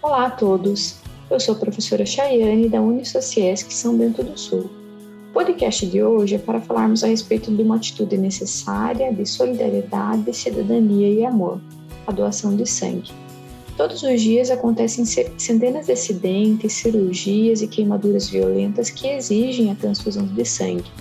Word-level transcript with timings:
Olá 0.00 0.26
a 0.26 0.30
todos, 0.30 0.94
eu 1.28 1.40
sou 1.40 1.56
a 1.56 1.58
professora 1.58 2.06
Chayane 2.06 2.68
da 2.68 2.80
Unisociesc 2.80 3.74
São 3.74 3.98
Bento 3.98 4.22
do 4.22 4.38
Sul. 4.38 4.70
O 5.30 5.32
podcast 5.32 5.84
de 5.84 6.00
hoje 6.00 6.36
é 6.36 6.38
para 6.38 6.60
falarmos 6.60 7.02
a 7.02 7.08
respeito 7.08 7.50
de 7.50 7.60
uma 7.60 7.74
atitude 7.74 8.16
necessária 8.16 9.12
de 9.12 9.26
solidariedade, 9.26 10.32
cidadania 10.32 11.08
e 11.08 11.24
amor, 11.24 11.60
a 12.06 12.12
doação 12.12 12.54
de 12.54 12.64
sangue. 12.64 13.10
Todos 13.76 14.04
os 14.04 14.20
dias 14.20 14.52
acontecem 14.52 15.04
centenas 15.04 15.86
de 15.86 15.92
acidentes, 15.92 16.74
cirurgias 16.74 17.60
e 17.60 17.66
queimaduras 17.66 18.28
violentas 18.28 18.90
que 18.90 19.08
exigem 19.08 19.72
a 19.72 19.74
transfusão 19.74 20.24
de 20.24 20.44
sangue. 20.44 20.92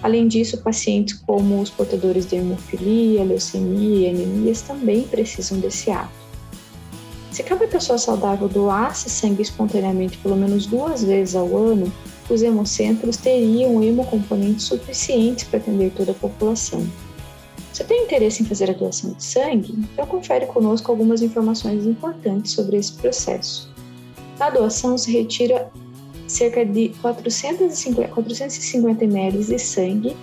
Além 0.00 0.28
disso, 0.28 0.62
pacientes 0.62 1.14
como 1.26 1.60
os 1.60 1.70
portadores 1.70 2.26
de 2.26 2.36
hemofilia, 2.36 3.24
leucemia 3.24 4.06
e 4.06 4.10
anemias 4.10 4.62
também 4.62 5.02
precisam 5.02 5.58
desse 5.58 5.90
ato. 5.90 6.21
Se 7.32 7.42
cada 7.42 7.66
pessoa 7.66 7.96
saudável 7.96 8.46
doasse 8.46 9.08
sangue 9.08 9.40
espontaneamente 9.40 10.18
pelo 10.18 10.36
menos 10.36 10.66
duas 10.66 11.02
vezes 11.02 11.34
ao 11.34 11.56
ano, 11.56 11.90
os 12.28 12.42
hemocentros 12.42 13.16
teriam 13.16 13.82
hemocomponentes 13.82 14.66
suficientes 14.66 15.44
para 15.44 15.58
atender 15.58 15.92
toda 15.96 16.12
a 16.12 16.14
população. 16.14 16.86
Você 17.72 17.84
tem 17.84 18.04
interesse 18.04 18.42
em 18.42 18.46
fazer 18.46 18.70
a 18.70 18.74
doação 18.74 19.12
de 19.14 19.24
sangue? 19.24 19.72
Então 19.94 20.06
confere 20.06 20.44
conosco 20.44 20.92
algumas 20.92 21.22
informações 21.22 21.86
importantes 21.86 22.52
sobre 22.52 22.76
esse 22.76 22.92
processo. 22.92 23.72
Na 24.38 24.50
doação 24.50 24.98
se 24.98 25.10
retira 25.10 25.70
cerca 26.28 26.66
de 26.66 26.90
450, 27.00 28.08
450 28.08 29.04
ml 29.04 29.42
de 29.42 29.58
sangue 29.58 30.14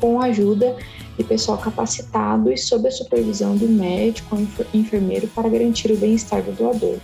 com 0.00 0.20
a 0.20 0.26
ajuda 0.26 0.76
de 1.16 1.24
pessoal 1.24 1.58
capacitado 1.58 2.52
e 2.52 2.56
sob 2.56 2.88
a 2.88 2.90
supervisão 2.90 3.56
do 3.56 3.68
médico 3.68 4.36
ou 4.36 4.46
enfermeiro 4.74 5.26
para 5.28 5.48
garantir 5.48 5.90
o 5.90 5.96
bem-estar 5.96 6.42
do 6.42 6.52
doador. 6.52 6.98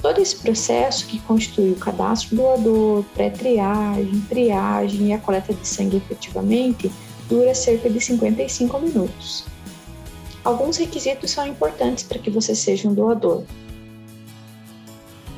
Todo 0.00 0.20
esse 0.20 0.36
processo, 0.36 1.06
que 1.06 1.18
constitui 1.20 1.72
o 1.72 1.76
cadastro 1.76 2.36
do 2.36 2.42
doador, 2.42 3.04
pré-triagem, 3.14 4.20
triagem 4.28 5.08
e 5.08 5.12
a 5.12 5.18
coleta 5.18 5.54
de 5.54 5.66
sangue 5.66 5.96
efetivamente, 5.96 6.90
dura 7.28 7.54
cerca 7.54 7.88
de 7.88 8.00
55 8.00 8.78
minutos. 8.80 9.44
Alguns 10.44 10.76
requisitos 10.76 11.30
são 11.30 11.46
importantes 11.46 12.04
para 12.04 12.18
que 12.18 12.30
você 12.30 12.54
seja 12.54 12.86
um 12.86 12.92
doador. 12.92 13.44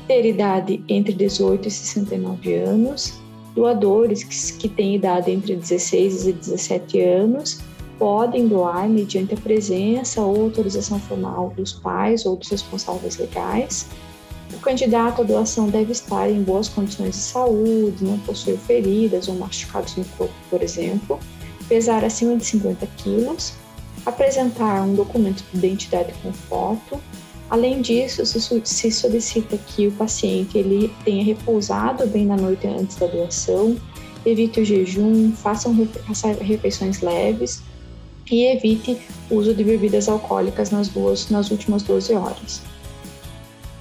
Ter 0.05 0.25
idade 0.25 0.83
entre 0.89 1.13
18 1.13 1.67
e 1.67 1.71
69 1.71 2.55
anos, 2.55 3.13
doadores 3.57 4.23
que, 4.23 4.53
que 4.59 4.69
têm 4.69 4.95
idade 4.95 5.31
entre 5.31 5.55
16 5.55 6.27
e 6.27 6.33
17 6.33 7.01
anos 7.01 7.59
podem 7.97 8.47
doar 8.47 8.87
mediante 8.87 9.33
a 9.33 9.37
presença 9.37 10.21
ou 10.21 10.43
autorização 10.43 10.99
formal 10.99 11.51
dos 11.57 11.73
pais 11.73 12.23
ou 12.27 12.35
dos 12.35 12.49
responsáveis 12.49 13.17
legais. 13.17 13.87
O 14.53 14.59
candidato 14.59 15.23
à 15.23 15.25
doação 15.25 15.67
deve 15.69 15.91
estar 15.91 16.29
em 16.29 16.43
boas 16.43 16.69
condições 16.69 17.15
de 17.15 17.21
saúde, 17.21 18.05
não 18.05 18.19
possuir 18.19 18.59
feridas 18.59 19.27
ou 19.27 19.33
machucados 19.33 19.95
no 19.95 20.05
corpo, 20.05 20.35
por 20.51 20.61
exemplo, 20.61 21.19
pesar 21.67 22.05
acima 22.05 22.37
de 22.37 22.45
50 22.45 22.85
quilos, 22.97 23.53
apresentar 24.05 24.83
um 24.83 24.93
documento 24.93 25.43
de 25.51 25.57
identidade 25.57 26.13
com 26.21 26.31
foto. 26.31 27.01
Além 27.49 27.81
disso, 27.81 28.25
se 28.25 28.91
solicita 28.91 29.57
que 29.57 29.87
o 29.87 29.91
paciente 29.93 30.57
ele 30.57 30.93
tenha 31.05 31.23
repousado 31.23 32.05
bem 32.07 32.25
na 32.25 32.35
noite 32.35 32.67
antes 32.67 32.97
da 32.97 33.07
doação, 33.07 33.77
evite 34.25 34.59
o 34.59 34.65
jejum, 34.65 35.31
faça 35.31 35.69
refeições 36.41 37.01
leves 37.01 37.61
e 38.29 38.43
evite 38.45 38.97
o 39.29 39.35
uso 39.35 39.53
de 39.53 39.63
bebidas 39.63 40.09
alcoólicas 40.09 40.71
nas, 40.71 40.89
duas, 40.89 41.29
nas 41.29 41.49
últimas 41.49 41.83
12 41.83 42.13
horas. 42.13 42.61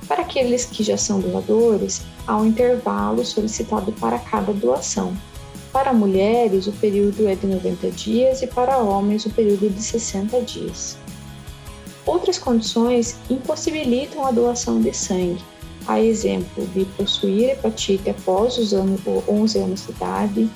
Para 0.06 0.22
aqueles 0.22 0.64
que 0.64 0.84
já 0.84 0.96
são 0.96 1.18
doadores, 1.18 2.02
há 2.26 2.36
um 2.36 2.46
intervalo 2.46 3.24
solicitado 3.24 3.90
para 3.92 4.20
cada 4.20 4.52
doação, 4.52 5.16
para 5.76 5.92
mulheres, 5.92 6.66
o 6.66 6.72
período 6.72 7.28
é 7.28 7.34
de 7.34 7.46
90 7.46 7.90
dias 7.90 8.40
e 8.40 8.46
para 8.46 8.78
homens, 8.78 9.26
o 9.26 9.30
período 9.30 9.68
de 9.68 9.82
60 9.82 10.40
dias. 10.40 10.96
Outras 12.06 12.38
condições 12.38 13.16
impossibilitam 13.28 14.24
a 14.24 14.30
doação 14.30 14.80
de 14.80 14.94
sangue, 14.94 15.42
a 15.88 16.00
exemplo 16.00 16.64
de 16.68 16.84
possuir 16.96 17.50
hepatite 17.50 18.08
após 18.08 18.56
os 18.56 18.72
11 18.72 19.58
anos 19.58 19.84
de 19.84 19.92
idade, 19.92 20.50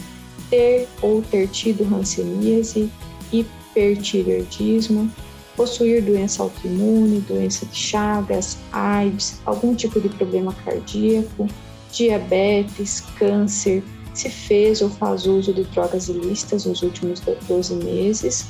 ter 0.49 0.88
ou 1.03 1.21
ter 1.22 1.49
tido 1.49 1.83
hanseníase, 1.93 2.91
hipertireoidismo, 3.33 5.11
possuir 5.56 6.03
doença 6.03 6.43
autoimune, 6.43 7.21
doença 7.21 7.67
de 7.67 7.77
Chagas, 7.77 8.56
AIDS, 8.72 9.41
algum 9.44 9.75
tipo 9.75 10.00
de 10.00 10.09
problema 10.09 10.55
cardíaco, 10.65 11.49
diabetes, 11.93 13.00
câncer, 13.19 13.82
se 14.15 14.28
fez 14.28 14.82
ou 14.82 14.91
faz 14.91 15.27
uso 15.27 15.53
de 15.53 15.65
drogas 15.65 16.09
ilícitas 16.09 16.65
nos 16.65 16.82
últimos 16.82 17.21
12 17.49 17.75
meses, 17.75 18.47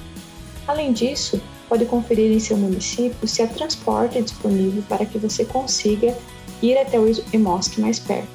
Além 0.66 0.92
disso, 0.92 1.40
pode 1.70 1.86
conferir 1.86 2.32
em 2.32 2.40
seu 2.40 2.58
município 2.58 3.28
se 3.28 3.42
há 3.42 3.48
transporte 3.48 4.22
disponível 4.22 4.84
para 4.88 5.06
que 5.06 5.18
você 5.18 5.46
consiga 5.46 6.16
ir 6.62 6.78
até 6.78 7.00
o 7.00 7.06
EMOSC 7.34 7.80
mais 7.80 8.00
perto. 8.00 8.28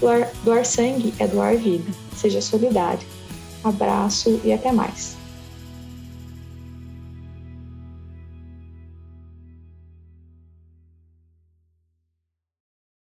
Doar, 0.00 0.30
doar 0.44 0.64
sangue 0.64 1.12
é 1.18 1.26
doar 1.26 1.56
vida. 1.56 1.90
Seja 2.16 2.40
solidário. 2.40 3.06
Abraço 3.64 4.40
e 4.44 4.52
até 4.52 4.72
mais. 4.72 5.16